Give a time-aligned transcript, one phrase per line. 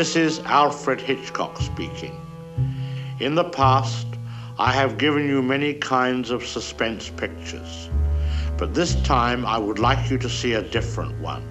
[0.00, 2.18] This is Alfred Hitchcock speaking.
[3.18, 4.06] In the past,
[4.58, 7.90] I have given you many kinds of suspense pictures,
[8.56, 11.42] but this time I would like you to see a different one.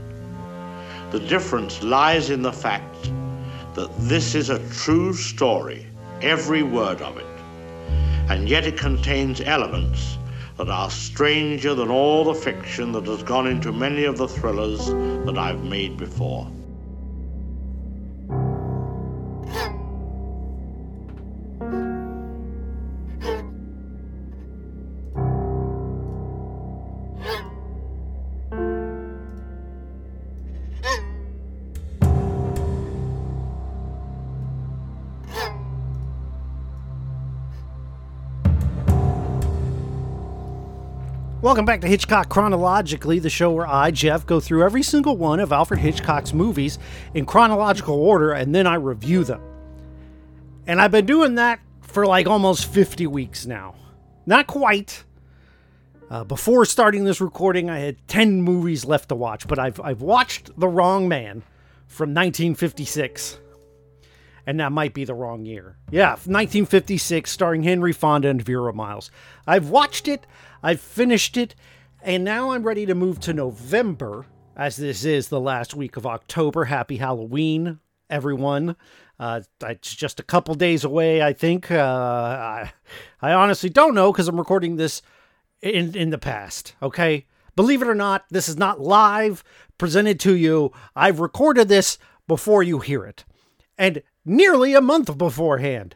[1.12, 3.12] The difference lies in the fact
[3.76, 5.86] that this is a true story,
[6.24, 7.40] every word of it,
[8.32, 10.18] and yet it contains elements
[10.58, 14.88] that are stranger than all the fiction that has gone into many of the thrillers
[14.88, 16.52] that I've made before.
[41.42, 45.40] Welcome back to Hitchcock Chronologically, the show where I, Jeff, go through every single one
[45.40, 46.78] of Alfred Hitchcock's movies
[47.14, 49.42] in chronological order and then I review them.
[50.68, 53.76] And I've been doing that for like almost 50 weeks now.
[54.26, 55.06] Not quite.
[56.10, 60.02] Uh, before starting this recording, I had 10 movies left to watch, but I've, I've
[60.02, 61.44] watched The Wrong Man
[61.88, 63.40] from 1956.
[64.46, 65.78] And that might be the wrong year.
[65.90, 69.10] Yeah, 1956, starring Henry Fonda and Vera Miles.
[69.48, 70.26] I've watched it.
[70.62, 71.56] I've finished it,
[72.02, 76.06] and now I'm ready to move to November, as this is the last week of
[76.06, 76.66] October.
[76.66, 77.80] Happy Halloween,
[78.10, 78.76] everyone.
[79.20, 81.72] Uh, it's just a couple days away, I think.
[81.72, 82.72] Uh, I,
[83.22, 85.02] I honestly don't know because I'm recording this
[85.62, 87.26] in, in the past, okay?
[87.56, 89.44] Believe it or not, this is not live
[89.78, 90.72] presented to you.
[90.96, 93.26] I've recorded this before you hear it,
[93.78, 95.96] and nearly a month beforehand.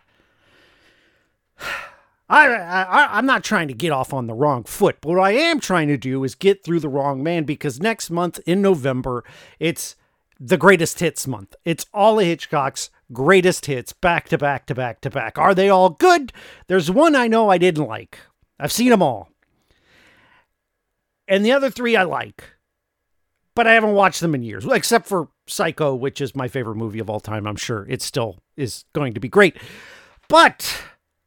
[2.34, 5.32] I, I I'm not trying to get off on the wrong foot, but what I
[5.32, 9.24] am trying to do is get through the wrong man because next month in November
[9.60, 9.96] it's
[10.40, 11.56] the greatest hits month.
[11.64, 15.38] It's all of Hitchcock's greatest hits back to back to back to back.
[15.38, 16.34] Are they all good?
[16.68, 18.20] There's one I know I didn't like.
[18.60, 19.30] I've seen them all.
[21.28, 22.44] And the other three I like.
[23.56, 26.98] But I haven't watched them in years, except for Psycho, which is my favorite movie
[26.98, 27.46] of all time.
[27.46, 29.58] I'm sure it still is going to be great.
[30.28, 30.82] But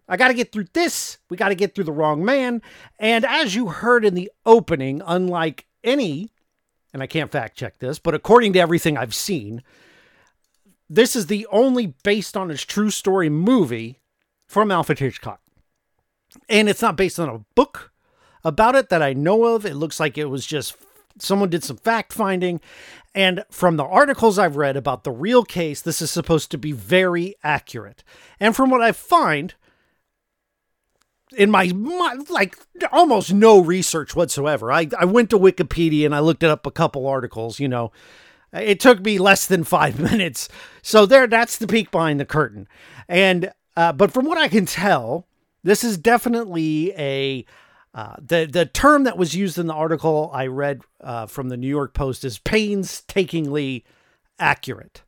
[0.09, 1.19] I got to get through this.
[1.29, 2.63] We got to get through the wrong man.
[2.99, 6.31] And as you heard in the opening, unlike any,
[6.93, 9.63] and I can't fact check this, but according to everything I've seen,
[10.89, 14.01] this is the only based on his true story movie
[14.47, 15.41] from Alfred Hitchcock.
[16.49, 17.93] And it's not based on a book
[18.45, 19.67] about it that I know of.
[19.67, 20.77] It looks like it was just
[21.19, 22.61] someone did some fact finding.
[23.15, 26.73] And from the articles I've read about the real case, this is supposed to be
[26.73, 28.05] very accurate.
[28.39, 29.55] And from what I find,
[31.35, 32.57] in my, my, like
[32.93, 34.71] almost no research whatsoever.
[34.73, 37.93] I, I went to Wikipedia and I looked up a couple articles, you know.
[38.53, 40.49] It took me less than 5 minutes.
[40.83, 42.69] So there that's the peek behind the curtain.
[43.09, 45.27] And uh, but from what I can tell,
[45.63, 47.45] this is definitely a
[47.95, 51.57] uh, the the term that was used in the article I read uh, from the
[51.57, 53.85] New York Post is painstakingly
[54.39, 55.03] accurate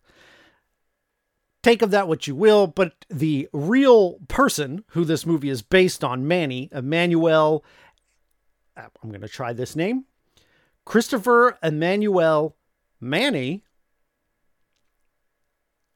[1.63, 6.05] take of that what you will, but the real person who this movie is based
[6.05, 7.65] on, Manny, Emmanuel,
[8.77, 10.05] uh, I'm going to try this name,
[10.85, 12.57] Christopher Emmanuel
[13.01, 13.65] Manny.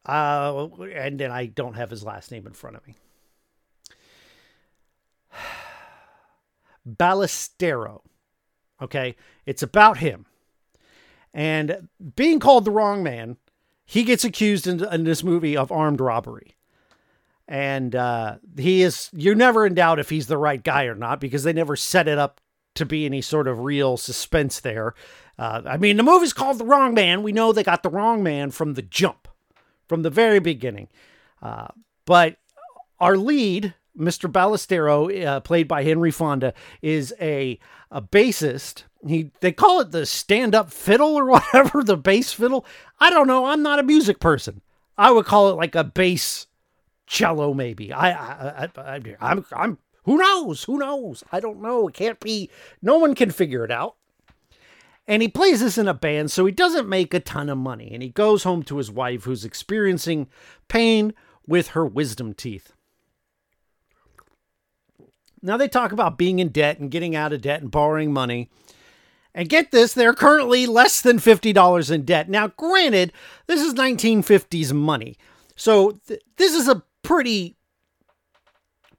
[0.04, 2.96] Uh, and then I don't have his last name in front of me.
[6.88, 8.00] Ballestero.
[8.80, 9.14] Okay.
[9.46, 10.26] It's about him.
[11.32, 13.36] And being called the wrong man
[13.84, 16.56] he gets accused in, in this movie of armed robbery.
[17.48, 21.20] And uh, he is, you're never in doubt if he's the right guy or not
[21.20, 22.40] because they never set it up
[22.74, 24.94] to be any sort of real suspense there.
[25.38, 27.22] Uh, I mean, the movie's called The Wrong Man.
[27.22, 29.28] We know they got the wrong man from the jump,
[29.88, 30.88] from the very beginning.
[31.42, 31.68] Uh,
[32.06, 32.36] but
[33.00, 34.30] our lead, Mr.
[34.30, 37.58] Ballestero, uh, played by Henry Fonda, is a,
[37.90, 42.64] a bassist he they call it the stand-up fiddle or whatever, the bass fiddle.
[43.00, 43.46] I don't know.
[43.46, 44.60] I'm not a music person.
[44.96, 46.46] I would call it like a bass
[47.06, 47.92] cello, maybe.
[47.92, 49.78] I, I, I, I I'm, I'm.
[50.04, 50.64] Who knows?
[50.64, 51.22] Who knows?
[51.30, 51.88] I don't know.
[51.88, 52.50] It can't be.
[52.80, 53.96] No one can figure it out.
[55.06, 57.90] And he plays this in a band, so he doesn't make a ton of money.
[57.92, 60.28] And he goes home to his wife, who's experiencing
[60.68, 61.12] pain
[61.46, 62.72] with her wisdom teeth.
[65.42, 68.48] Now they talk about being in debt and getting out of debt and borrowing money.
[69.34, 72.28] And get this, they're currently less than $50 in debt.
[72.28, 73.12] Now, granted,
[73.46, 75.16] this is 1950s money.
[75.56, 77.56] So th- this is a pretty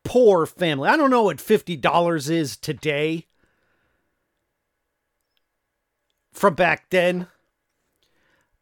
[0.03, 0.89] poor family.
[0.89, 3.27] I don't know what $50 is today
[6.33, 7.27] from back then.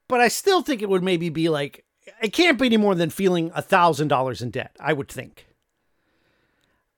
[0.07, 1.85] But I still think it would maybe be like
[2.21, 5.47] it can't be any more than feeling a thousand dollars in debt, I would think.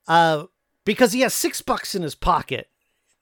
[0.08, 0.46] Uh,
[0.84, 2.68] because he has six bucks in his pocket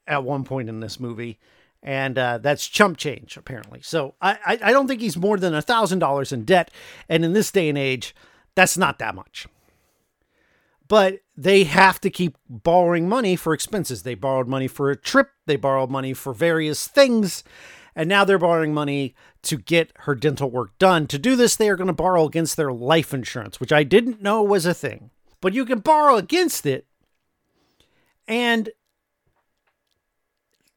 [0.06, 1.38] at one point in this movie,
[1.82, 3.80] and uh, that's chump change apparently.
[3.82, 6.70] So I, I, I don't think he's more than a thousand dollars in debt,
[7.08, 8.14] and in this day and age,
[8.54, 9.46] that's not that much.
[10.88, 14.02] But they have to keep borrowing money for expenses.
[14.02, 15.30] They borrowed money for a trip.
[15.46, 17.44] They borrowed money for various things.
[17.96, 21.06] And now they're borrowing money to get her dental work done.
[21.06, 24.22] To do this, they are going to borrow against their life insurance, which I didn't
[24.22, 25.10] know was a thing.
[25.40, 26.86] But you can borrow against it.
[28.28, 28.70] And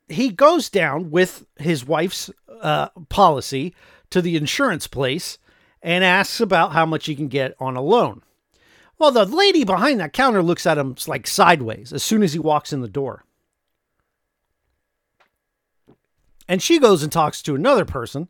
[0.07, 2.29] he goes down with his wife's
[2.61, 3.73] uh, policy
[4.11, 5.37] to the insurance place
[5.81, 8.21] and asks about how much he can get on a loan.
[8.97, 12.39] Well, the lady behind that counter looks at him like sideways as soon as he
[12.39, 13.25] walks in the door.
[16.47, 18.29] And she goes and talks to another person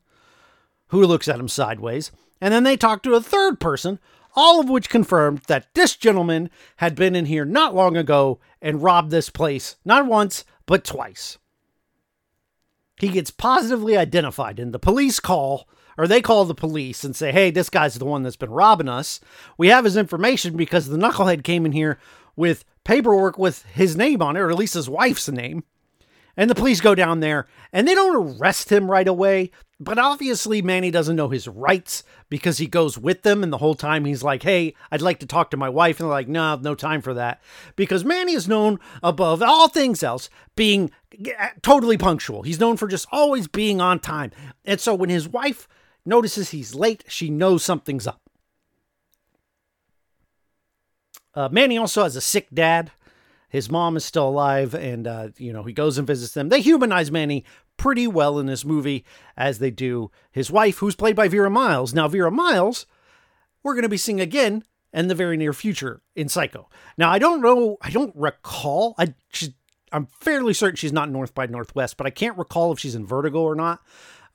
[0.88, 2.12] who looks at him sideways.
[2.42, 4.00] And then they talk to a third person,
[4.36, 8.83] all of which confirmed that this gentleman had been in here not long ago and
[8.83, 11.38] robbed this place not once, but twice.
[12.97, 17.31] He gets positively identified, and the police call, or they call the police and say,
[17.31, 19.19] Hey, this guy's the one that's been robbing us.
[19.57, 22.00] We have his information because the knucklehead came in here
[22.36, 25.63] with paperwork with his name on it, or at least his wife's name.
[26.37, 29.51] And the police go down there and they don't arrest him right away.
[29.79, 33.43] But obviously, Manny doesn't know his rights because he goes with them.
[33.43, 35.99] And the whole time he's like, hey, I'd like to talk to my wife.
[35.99, 37.41] And they're like, no, no time for that.
[37.75, 40.91] Because Manny is known above all things else being
[41.61, 42.43] totally punctual.
[42.43, 44.31] He's known for just always being on time.
[44.63, 45.67] And so when his wife
[46.05, 48.21] notices he's late, she knows something's up.
[51.33, 52.91] Uh, Manny also has a sick dad.
[53.55, 56.49] His mom is still alive, and uh, you know he goes and visits them.
[56.49, 57.45] They humanize Manny
[57.77, 59.05] pretty well in this movie,
[59.37, 61.93] as they do his wife, who's played by Vera Miles.
[61.93, 62.85] Now, Vera Miles,
[63.63, 66.67] we're going to be seeing again in the very near future in Psycho.
[66.97, 68.93] Now, I don't know, I don't recall.
[68.97, 69.13] I
[69.89, 73.05] I'm fairly certain she's not North by Northwest, but I can't recall if she's in
[73.05, 73.79] Vertigo or not.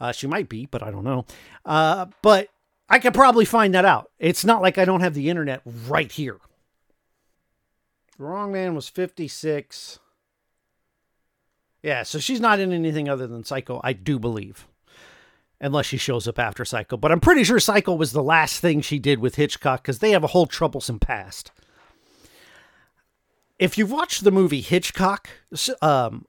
[0.00, 1.26] Uh, she might be, but I don't know.
[1.66, 2.48] Uh, but
[2.88, 4.10] I could probably find that out.
[4.18, 6.38] It's not like I don't have the internet right here.
[8.20, 9.98] Wrong Man was 56.
[11.82, 14.66] Yeah, so she's not in anything other than Psycho, I do believe.
[15.60, 16.96] Unless she shows up after Psycho.
[16.96, 20.10] But I'm pretty sure Psycho was the last thing she did with Hitchcock because they
[20.10, 21.50] have a whole troublesome past.
[23.58, 25.28] If you've watched the movie Hitchcock,
[25.82, 26.26] um,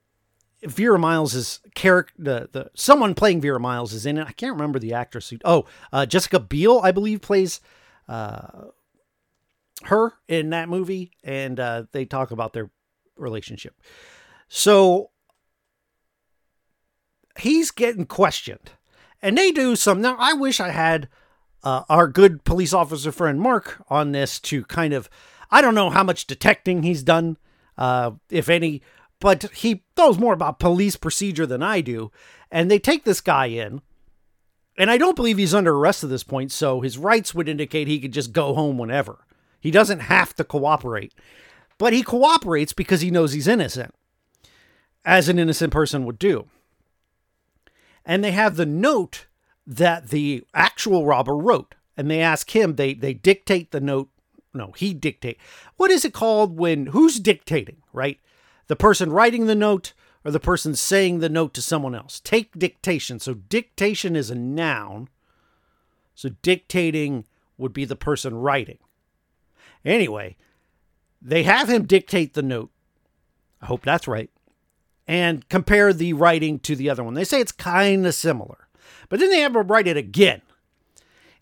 [0.62, 4.26] Vera Miles' character, the, the someone playing Vera Miles is in it.
[4.26, 5.30] I can't remember the actress.
[5.30, 7.60] Who, oh, uh, Jessica Biel, I believe, plays
[8.08, 8.66] uh,
[9.86, 12.70] her in that movie, and uh, they talk about their
[13.16, 13.74] relationship.
[14.48, 15.10] So
[17.38, 18.72] he's getting questioned,
[19.20, 20.00] and they do some.
[20.00, 21.08] Now, I wish I had
[21.62, 25.08] uh, our good police officer friend Mark on this to kind of.
[25.50, 27.36] I don't know how much detecting he's done,
[27.76, 28.80] uh, if any,
[29.20, 32.10] but he knows more about police procedure than I do.
[32.50, 33.82] And they take this guy in,
[34.78, 37.86] and I don't believe he's under arrest at this point, so his rights would indicate
[37.86, 39.26] he could just go home whenever.
[39.62, 41.14] He doesn't have to cooperate.
[41.78, 43.94] But he cooperates because he knows he's innocent,
[45.04, 46.46] as an innocent person would do.
[48.04, 49.26] And they have the note
[49.64, 51.76] that the actual robber wrote.
[51.96, 54.08] And they ask him, they they dictate the note.
[54.52, 55.38] No, he dictate.
[55.76, 58.18] What is it called when who's dictating, right?
[58.66, 59.92] The person writing the note
[60.24, 62.18] or the person saying the note to someone else.
[62.18, 63.20] Take dictation.
[63.20, 65.08] So dictation is a noun.
[66.14, 67.26] So dictating
[67.58, 68.78] would be the person writing.
[69.84, 70.36] Anyway,
[71.20, 72.70] they have him dictate the note.
[73.60, 74.30] I hope that's right.
[75.06, 77.14] And compare the writing to the other one.
[77.14, 78.68] They say it's kind of similar.
[79.08, 80.42] But then they have him write it again.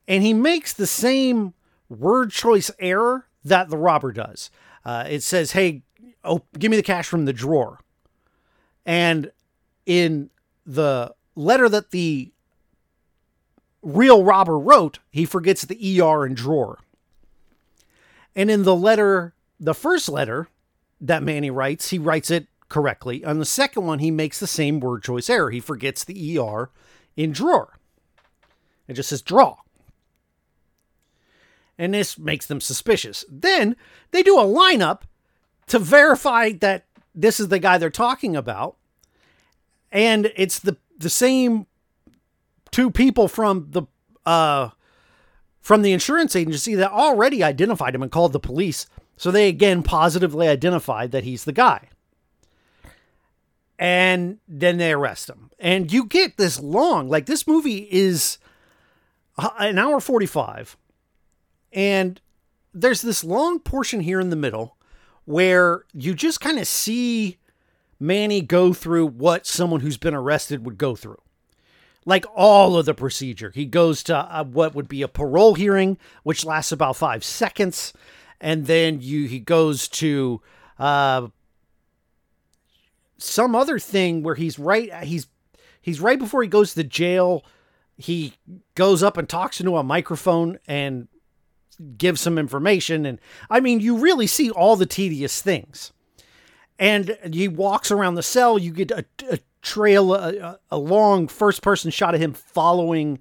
[0.09, 1.55] And he makes the same
[1.89, 4.51] word choice error that the robber does.
[4.85, 5.83] Uh, it says, hey,
[6.25, 7.79] oh, give me the cash from the drawer.
[8.87, 9.31] And
[9.87, 10.31] in
[10.67, 12.33] the letter that the
[13.83, 16.79] real robber wrote, he forgets the ER and drawer.
[18.35, 20.49] And in the letter, the first letter
[21.01, 23.25] that Manny writes, he writes it correctly.
[23.25, 25.51] On the second one, he makes the same word choice error.
[25.51, 26.71] He forgets the ER
[27.17, 27.79] in drawer.
[28.89, 29.57] It just says draw.
[31.79, 33.25] And this makes them suspicious.
[33.29, 33.77] Then
[34.11, 35.03] they do a lineup
[35.69, 36.85] to verify that
[37.15, 38.77] this is the guy they're talking about.
[39.91, 41.67] And it's the the same
[42.71, 43.83] two people from the
[44.27, 44.71] uh
[45.61, 48.87] from the insurance agency that already identified him and called the police.
[49.17, 51.89] So they again positively identified that he's the guy.
[53.79, 55.51] And then they arrest him.
[55.59, 58.39] And you get this long, like this movie is
[59.39, 60.77] uh, an hour 45.
[61.73, 62.21] And
[62.75, 64.77] there's this long portion here in the middle
[65.25, 67.39] where you just kind of see
[67.99, 71.21] Manny go through what someone who's been arrested would go through.
[72.07, 73.53] Like all of the procedure.
[73.55, 77.93] He goes to uh, what would be a parole hearing, which lasts about five seconds.
[78.41, 80.41] And then you he goes to
[80.79, 81.29] uh,
[83.23, 85.27] some other thing where he's right he's
[85.81, 87.45] he's right before he goes to jail
[87.97, 88.33] he
[88.75, 91.07] goes up and talks into a microphone and
[91.97, 93.19] gives some information and
[93.51, 95.93] i mean you really see all the tedious things
[96.79, 101.63] and he walks around the cell you get a, a trail a, a, long first
[101.63, 103.19] person shot of him following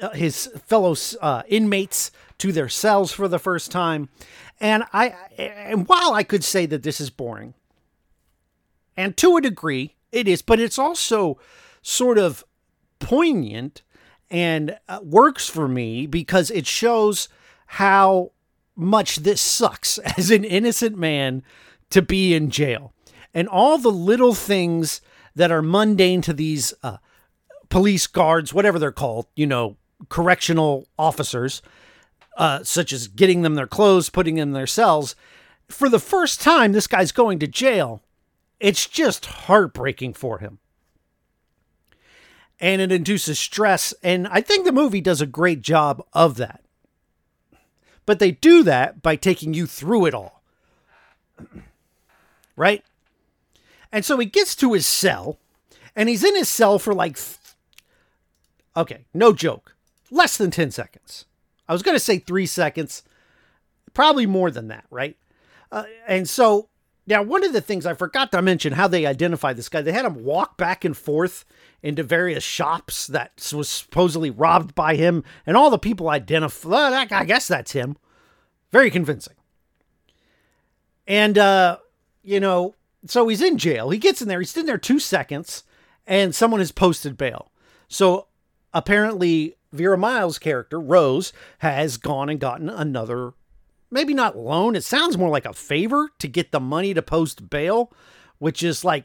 [0.00, 4.08] uh, his fellow uh, inmates to their cells for the first time
[4.60, 7.54] and i and while i could say that this is boring
[8.96, 11.38] and to a degree, it is, but it's also
[11.82, 12.44] sort of
[12.98, 13.82] poignant
[14.30, 17.28] and uh, works for me because it shows
[17.66, 18.32] how
[18.74, 21.42] much this sucks as an innocent man
[21.90, 22.92] to be in jail.
[23.34, 25.00] And all the little things
[25.36, 26.96] that are mundane to these uh,
[27.68, 29.76] police guards, whatever they're called, you know,
[30.08, 31.62] correctional officers,
[32.36, 35.14] uh, such as getting them their clothes, putting them in their cells.
[35.68, 38.02] For the first time, this guy's going to jail
[38.60, 40.58] it's just heartbreaking for him.
[42.58, 43.92] And it induces stress.
[44.02, 46.62] And I think the movie does a great job of that.
[48.06, 50.42] But they do that by taking you through it all.
[52.56, 52.82] right?
[53.92, 55.38] And so he gets to his cell,
[55.94, 57.18] and he's in his cell for like,
[58.76, 59.74] okay, no joke,
[60.10, 61.24] less than 10 seconds.
[61.68, 63.02] I was going to say three seconds,
[63.94, 65.16] probably more than that, right?
[65.72, 66.68] Uh, and so
[67.08, 69.92] now, one of the things I forgot to mention how they identify this guy, they
[69.92, 71.44] had him walk back and forth
[71.80, 77.06] into various shops that was supposedly robbed by him, and all the people identify.
[77.10, 77.96] I guess that's him.
[78.72, 79.34] Very convincing.
[81.06, 81.78] And, uh,
[82.24, 82.74] you know,
[83.10, 83.90] so he's in jail.
[83.90, 85.64] He gets in there, he's in there two seconds,
[86.06, 87.50] and someone has posted bail.
[87.88, 88.28] So
[88.72, 93.34] apparently, Vera Miles' character, Rose, has gone and gotten another
[93.90, 94.76] maybe not loan.
[94.76, 97.92] It sounds more like a favor to get the money to post bail,
[98.38, 99.04] which is like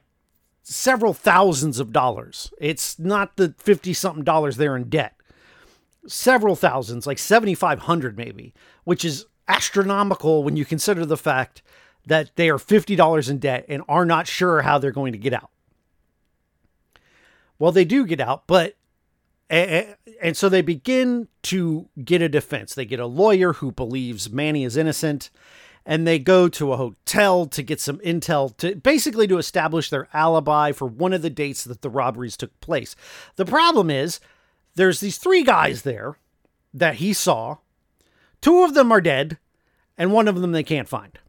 [0.64, 2.52] several thousands of dollars.
[2.60, 5.16] It's not the 50 something dollars they're in debt.
[6.08, 8.54] Several thousands, like 7,500 maybe,
[8.84, 11.62] which is astronomical when you consider the fact
[12.06, 15.34] that they are $50 in debt and are not sure how they're going to get
[15.34, 15.52] out.
[17.60, 18.76] Well, they do get out, but
[19.52, 22.74] and, so they begin to get a defense.
[22.74, 25.30] They get a lawyer who believes Manny is innocent,
[25.86, 30.08] and they go to a hotel to get some intel to basically to establish their
[30.14, 32.96] alibi for one of the dates that the robberies took place.
[33.36, 34.22] The problem is
[34.76, 36.16] there's these three guys there
[36.74, 37.58] that he saw.
[38.40, 39.38] Two of them are dead,
[39.98, 41.20] and one of them they can't find.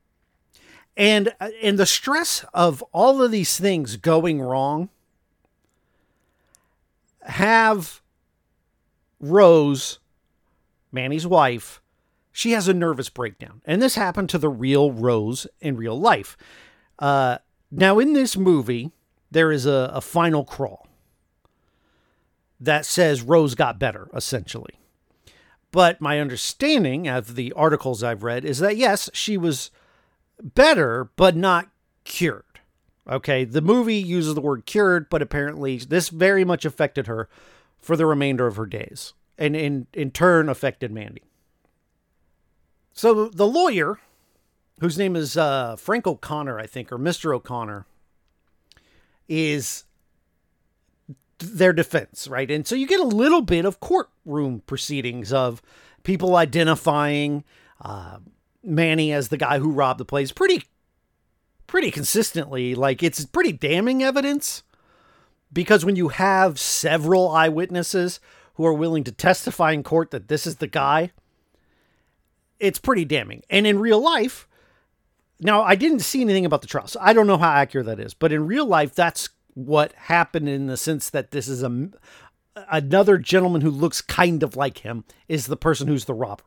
[0.97, 4.91] And in the stress of all of these things going wrong,
[7.23, 8.03] have
[9.21, 10.01] Rose,
[10.91, 11.81] Manny's wife,
[12.33, 13.63] she has a nervous breakdown.
[13.65, 16.37] And this happened to the real Rose in real life.
[16.99, 17.39] Uh,
[17.71, 18.93] now, in this movie,
[19.31, 20.87] there is a, a final crawl
[22.61, 24.75] that says Rose got better, essentially.
[25.73, 29.71] But my understanding of the articles I've read is that yes, she was
[30.41, 31.69] better, but not
[32.05, 32.45] cured.
[33.09, 37.29] Okay, the movie uses the word cured, but apparently this very much affected her
[37.79, 41.23] for the remainder of her days, and in, in turn affected Manny.
[42.93, 43.99] So the lawyer,
[44.81, 47.35] whose name is uh, Frank O'Connor, I think, or Mr.
[47.35, 47.87] O'Connor,
[49.29, 49.85] is
[51.39, 52.51] their defense, right?
[52.51, 55.61] And so you get a little bit of courtroom proceedings of
[56.05, 57.45] people identifying
[57.81, 58.19] uh,
[58.63, 60.65] Manny as the guy who robbed the place pretty,
[61.67, 62.75] pretty consistently.
[62.75, 64.63] Like it's pretty damning evidence
[65.53, 68.21] because when you have several eyewitnesses
[68.55, 71.11] who are willing to testify in court that this is the guy,
[72.59, 73.43] it's pretty damning.
[73.51, 74.47] And in real life,
[75.41, 77.99] now I didn't see anything about the trial, so I don't know how accurate that
[78.01, 78.15] is.
[78.15, 81.91] But in real life, that's what happened in the sense that this is a
[82.71, 86.45] another gentleman who looks kind of like him is the person who's the robber.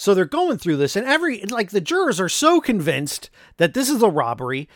[0.00, 3.28] So they're going through this, and every like the jurors are so convinced
[3.58, 4.66] that this is a robbery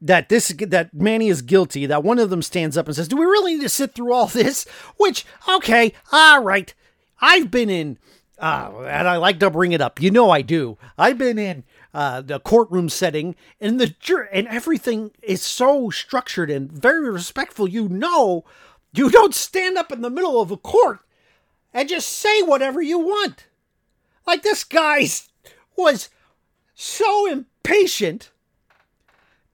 [0.00, 3.16] that this that Manny is guilty, that one of them stands up and says, "Do
[3.16, 6.72] we really need to sit through all this?" Which, okay, all right.
[7.20, 7.98] I've been in,
[8.38, 10.00] uh, and I like to bring it up.
[10.00, 10.78] You know, I do.
[10.96, 16.48] I've been in uh, the courtroom setting, and the jur- and everything is so structured
[16.48, 17.66] and very respectful.
[17.66, 18.44] You know,
[18.92, 21.00] you don't stand up in the middle of a court
[21.74, 23.46] and just say whatever you want.
[24.26, 25.06] Like this guy
[25.76, 26.08] was
[26.74, 28.30] so impatient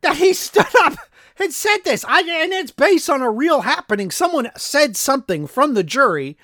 [0.00, 0.98] that he stood up
[1.38, 2.04] and said this.
[2.06, 4.10] I, and it's based on a real happening.
[4.10, 6.36] Someone said something from the jury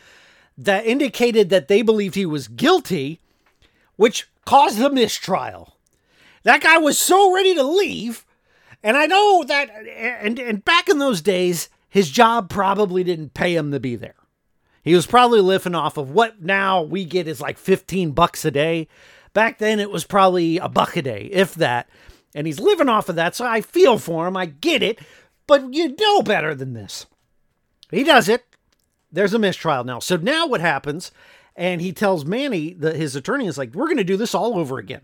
[0.56, 3.20] that indicated that they believed he was guilty,
[3.96, 5.76] which caused the mistrial.
[6.42, 8.24] That guy was so ready to leave.
[8.82, 13.54] And I know that, and, and back in those days, his job probably didn't pay
[13.54, 14.16] him to be there.
[14.82, 18.50] He was probably living off of what now we get is like 15 bucks a
[18.50, 18.88] day.
[19.32, 21.88] Back then it was probably a buck a day, if that.
[22.34, 24.36] And he's living off of that, so I feel for him.
[24.36, 24.98] I get it.
[25.46, 27.06] But you know better than this.
[27.90, 28.44] He does it.
[29.10, 29.98] There's a mistrial now.
[29.98, 31.12] So now what happens?
[31.54, 34.58] And he tells Manny, that his attorney is like, we're going to do this all
[34.58, 35.02] over again.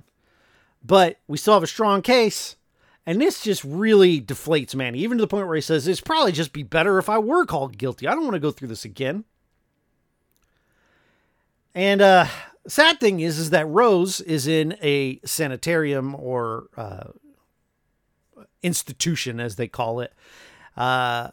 [0.83, 2.57] But we still have a strong case.
[3.05, 6.33] And this just really deflates Manny, even to the point where he says, It's probably
[6.33, 8.07] just be better if I were called guilty.
[8.07, 9.25] I don't want to go through this again.
[11.79, 12.27] And uh
[12.67, 17.13] sad thing is is that Rose is in a sanitarium or uh,
[18.65, 20.13] institution as they call it.
[20.77, 21.31] Uh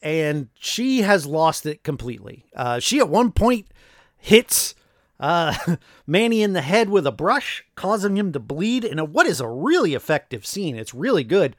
[0.00, 2.46] and she has lost it completely.
[2.54, 3.66] Uh, she at one point
[4.16, 4.76] hits
[5.18, 5.52] uh,
[6.06, 9.40] Manny in the head with a brush, causing him to bleed in a, what is
[9.40, 10.76] a really effective scene.
[10.76, 11.56] It's really good,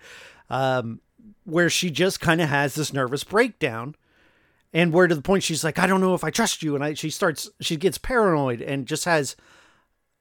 [0.50, 1.02] um,
[1.44, 3.96] where she just kind of has this nervous breakdown
[4.74, 6.76] and where to the point she's like, I don't know if I trust you.
[6.76, 9.36] And I, she starts, she gets paranoid and just has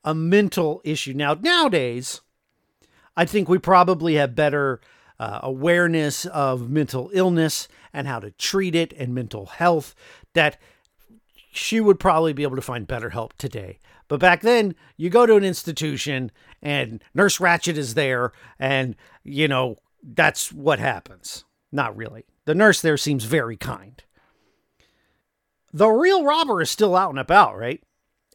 [0.05, 1.13] a mental issue.
[1.13, 2.21] Now, nowadays,
[3.17, 4.81] I think we probably have better
[5.19, 9.95] uh, awareness of mental illness and how to treat it and mental health
[10.35, 10.59] that
[11.51, 13.81] she would probably be able to find better help today.
[14.07, 16.31] But back then, you go to an institution
[16.63, 21.45] and Nurse Ratched is there, and, you know, that's what happens.
[21.71, 22.25] Not really.
[22.47, 24.03] The nurse there seems very kind
[25.73, 27.83] the real robber is still out and about, right?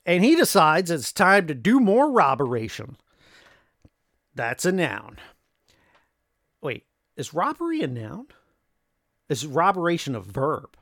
[0.05, 2.97] And he decides it's time to do more robberation.
[4.35, 5.17] That's a noun.
[6.61, 8.27] Wait, is robbery a noun?
[9.29, 10.77] Is robberation a verb?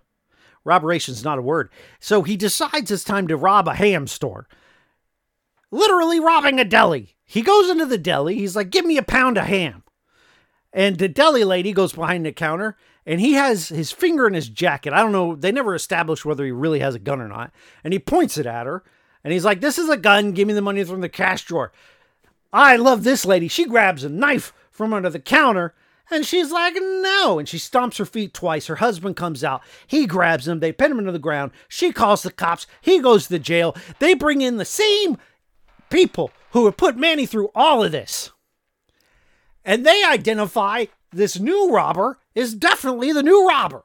[0.64, 1.70] Robberation's not a word.
[2.00, 4.48] So he decides it's time to rob a ham store.
[5.72, 7.16] Literally robbing a deli.
[7.24, 8.36] He goes into the deli.
[8.36, 9.84] He's like, give me a pound of ham.
[10.74, 14.50] And the deli lady goes behind the counter and he has his finger in his
[14.50, 14.94] jacket.
[14.94, 15.36] I don't know.
[15.36, 17.52] They never established whether he really has a gun or not.
[17.84, 18.84] And he points it at her
[19.24, 20.32] and he's like, This is a gun.
[20.32, 21.72] Give me the money from the cash drawer.
[22.54, 23.48] I love this lady.
[23.48, 25.74] She grabs a knife from under the counter
[26.12, 27.40] and she's like, No.
[27.40, 28.68] And she stomps her feet twice.
[28.68, 29.62] Her husband comes out.
[29.88, 30.60] He grabs him.
[30.60, 31.52] They pin him into the ground.
[31.68, 32.68] She calls the cops.
[32.82, 33.76] He goes to jail.
[34.00, 35.18] They bring in the same
[35.90, 38.32] people who have put Manny through all of this.
[39.64, 43.84] And they identify this new robber is definitely the new robber.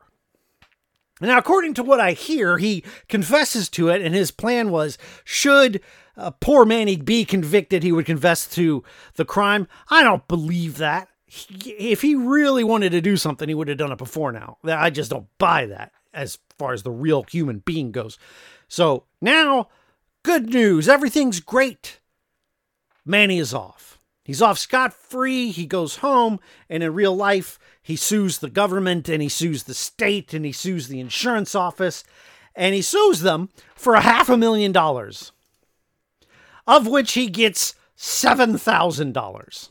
[1.21, 5.81] Now, according to what I hear, he confesses to it, and his plan was should
[6.17, 8.83] uh, poor Manny be convicted, he would confess to
[9.17, 9.69] the crime.
[9.91, 11.09] I don't believe that.
[11.27, 14.59] He, if he really wanted to do something, he would have done it before now.
[14.65, 18.19] I just don't buy that as far as the real human being goes.
[18.69, 19.69] So now,
[20.23, 20.89] good news.
[20.89, 22.01] Everything's great.
[23.05, 23.96] Manny is off.
[24.27, 25.53] He's off scot free.
[25.53, 29.73] He goes home, and in real life, he sues the government and he sues the
[29.73, 32.03] state and he sues the insurance office
[32.57, 35.31] and he sues them for a half a million dollars,
[36.67, 39.71] of which he gets $7,000.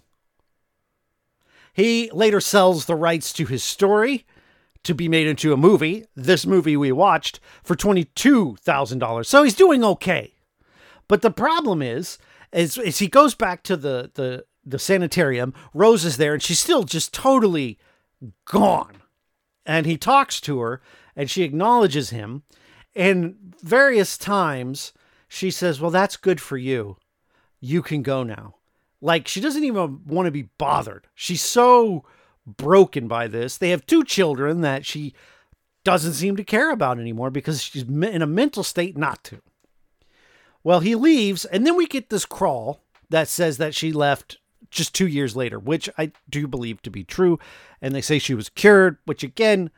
[1.74, 4.26] He later sells the rights to his story
[4.84, 9.26] to be made into a movie, this movie we watched, for $22,000.
[9.26, 10.36] So he's doing okay.
[11.10, 12.18] But the problem is
[12.56, 16.60] as, as he goes back to the, the, the sanitarium, Rose is there and she's
[16.60, 17.78] still just totally
[18.46, 19.02] gone.
[19.65, 20.82] And he talks to her
[21.15, 22.44] and she acknowledges him.
[22.96, 24.94] And various times
[25.28, 26.98] she says, Well, that's good for you.
[27.60, 28.56] You can go now.
[29.02, 31.08] Like she doesn't even want to be bothered.
[31.13, 32.06] She's so
[32.48, 33.58] broken by this.
[33.58, 35.13] They have two children that she
[35.84, 39.41] doesn't seem to care about anymore because she's in a mental state not to.
[40.65, 44.39] Well, he leaves, and then we get this crawl that says that she left
[44.71, 47.38] just two years later, which I do believe to be true.
[47.84, 49.69] And they say she was cured, which again,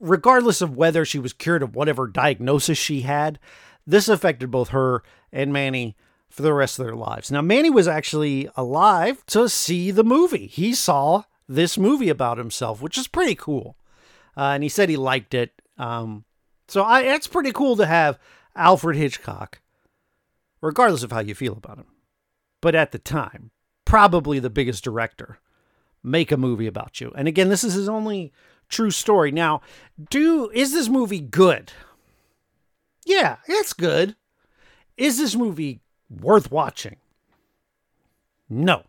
[0.00, 3.38] regardless of whether she was cured of whatever diagnosis she had,
[3.86, 5.96] this affected both her and Manny
[6.28, 7.30] for the rest of their lives.
[7.30, 10.48] Now, Manny was actually alive to see the movie.
[10.48, 13.76] He saw this movie about himself, which is pretty cool.
[14.36, 15.52] Uh, and he said he liked it.
[15.78, 16.24] Um,
[16.66, 18.18] so I, it's pretty cool to have
[18.58, 19.60] Alfred Hitchcock,
[20.60, 21.86] regardless of how you feel about him,
[22.60, 23.50] but at the time,
[23.84, 25.38] probably the biggest director,
[26.02, 27.12] make a movie about you.
[27.16, 28.32] And again, this is his only
[28.68, 29.32] true story.
[29.32, 29.62] Now,
[30.10, 31.72] do is this movie good?
[33.06, 34.16] Yeah, it's good.
[34.96, 36.96] Is this movie worth watching?
[38.48, 38.82] No.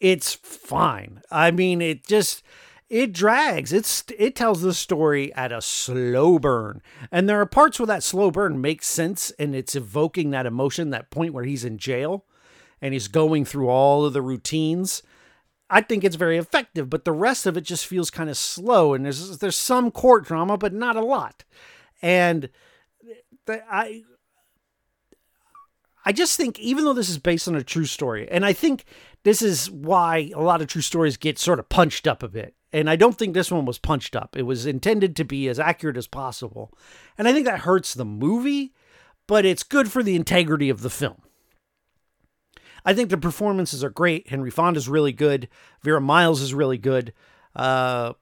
[0.00, 1.22] It's fine.
[1.30, 2.42] I mean, it just
[2.94, 3.72] it drags.
[3.72, 6.80] It's it tells the story at a slow burn.
[7.10, 10.90] And there are parts where that slow burn makes sense and it's evoking that emotion,
[10.90, 12.24] that point where he's in jail
[12.80, 15.02] and he's going through all of the routines.
[15.68, 18.94] I think it's very effective, but the rest of it just feels kind of slow
[18.94, 21.42] and there's there's some court drama but not a lot.
[22.00, 22.48] And
[23.46, 24.04] the, I
[26.04, 28.84] I just think even though this is based on a true story, and I think
[29.24, 32.54] this is why a lot of true stories get sort of punched up a bit.
[32.74, 34.36] And I don't think this one was punched up.
[34.36, 36.76] It was intended to be as accurate as possible.
[37.16, 38.74] And I think that hurts the movie,
[39.28, 41.22] but it's good for the integrity of the film.
[42.84, 44.28] I think the performances are great.
[44.28, 45.48] Henry Fonda's really good.
[45.82, 47.12] Vera Miles is really good.
[47.54, 48.14] Uh,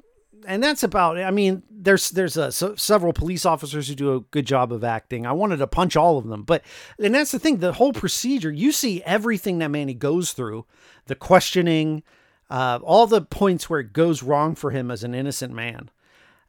[0.47, 1.23] and that's about it.
[1.23, 4.85] I mean, there's there's a, so, several police officers who do a good job of
[4.85, 5.25] acting.
[5.25, 6.63] I wanted to punch all of them, but
[6.99, 7.59] and that's the thing.
[7.59, 10.67] The whole procedure, you see everything that Manny goes through,
[11.07, 12.03] the questioning,
[12.53, 15.91] uh, all the points where it goes wrong for him as an innocent man,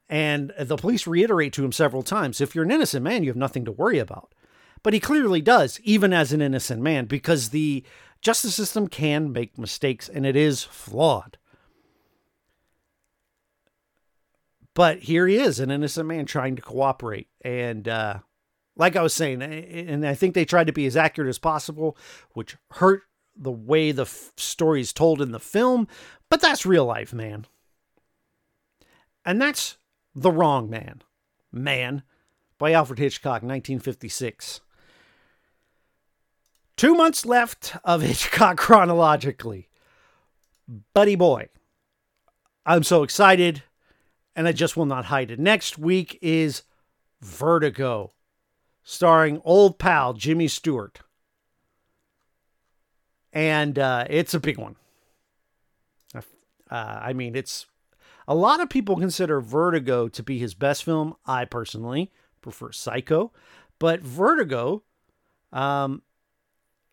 [0.10, 3.38] and the police reiterate to him several times: if you're an innocent man, you have
[3.38, 4.36] nothing to worry about.
[4.84, 7.86] But he clearly does, even as an innocent man, because the
[8.20, 11.38] justice system can make mistakes, and it is flawed.
[14.74, 17.30] But here he is, an innocent man trying to cooperate.
[17.46, 18.20] And uh,
[18.76, 21.96] like I was saying, and I think they tried to be as accurate as possible,
[22.34, 23.04] which hurt
[23.36, 25.88] the way the f- story is told in the film.
[26.30, 27.46] But that's real life, man.
[29.26, 29.78] And that's
[30.16, 31.02] The Wrong Man.
[31.52, 32.04] Man
[32.58, 34.62] by Alfred Hitchcock, 1956.
[36.76, 39.70] Two months left of Hitchcock chronologically.
[40.94, 41.50] Buddy boy.
[42.66, 43.64] I'm so excited
[44.36, 45.40] and I just will not hide it.
[45.40, 46.64] Next week is
[47.22, 48.12] Vertigo,
[48.84, 51.00] starring old pal Jimmy Stewart.
[53.34, 54.76] And uh, it's a big one.
[56.16, 56.22] Uh,
[56.70, 57.66] I mean, it's
[58.28, 61.16] a lot of people consider Vertigo to be his best film.
[61.26, 63.32] I personally prefer Psycho,
[63.80, 64.82] but Vertigo
[65.52, 66.02] um,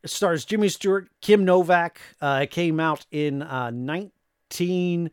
[0.05, 2.01] stars Jimmy Stewart, Kim Novak.
[2.21, 5.11] Uh, it came out in uh, 19-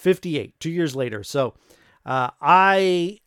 [0.00, 1.22] 58, two years later.
[1.22, 1.54] So
[2.04, 3.20] uh, I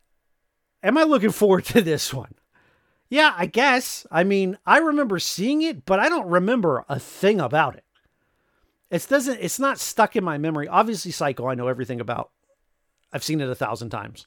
[0.82, 2.36] am I looking forward to this one?
[3.14, 4.08] Yeah, I guess.
[4.10, 7.84] I mean, I remember seeing it, but I don't remember a thing about it.
[8.90, 9.38] It doesn't.
[9.40, 10.68] It's not stuck in my memory.
[10.68, 12.32] Obviously, Psycho, I know everything about.
[13.12, 14.26] I've seen it a thousand times.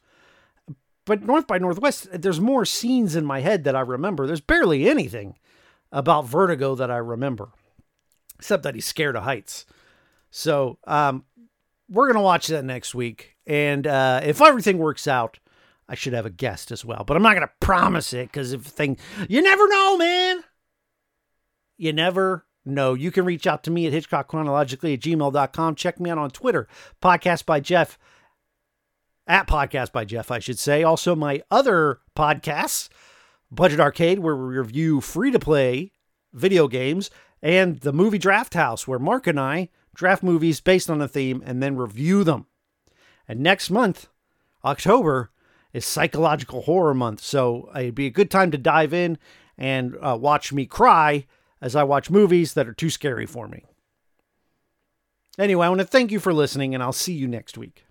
[1.05, 4.25] But North by Northwest, there's more scenes in my head that I remember.
[4.25, 5.37] There's barely anything
[5.91, 7.49] about Vertigo that I remember,
[8.39, 9.67] except that he's scared of heights.
[10.31, 11.25] So, um,
[11.89, 13.35] we're to watch that next week.
[13.49, 15.41] And uh, if everything works out,
[15.89, 17.05] I should have a guest as well.
[17.07, 20.45] But I'm not going to promise it because if thing, you never know, man.
[21.77, 22.95] You never know.
[22.95, 25.75] You can reach out to me at hitchcockchronologically at gmail.com.
[25.77, 26.67] Check me out on Twitter,
[27.01, 27.99] podcast by Jeff,
[29.27, 30.83] at podcast by Jeff, I should say.
[30.83, 32.89] Also, my other podcasts,
[33.51, 35.93] Budget Arcade, where we review free to play
[36.33, 37.11] video games,
[37.43, 41.43] and the movie Draft House, where Mark and I draft movies based on a theme,
[41.47, 42.47] and then review them.
[43.27, 44.09] And next month,
[44.65, 45.31] October,
[45.77, 47.21] is psychological horror month.
[47.21, 49.19] So it'd be a good time to dive in
[49.59, 51.27] and uh, watch me cry
[51.61, 53.65] as I watch movies that are too scary for me.
[55.39, 57.86] Anyway, I want to thank you for listening, and I'll see you next week.